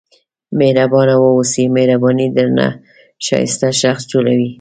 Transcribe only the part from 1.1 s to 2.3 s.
واوسئ مهرباني